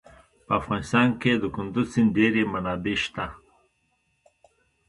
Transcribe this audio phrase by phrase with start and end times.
[0.45, 3.25] په افغانستان کې د کندز سیند ډېرې منابع شته.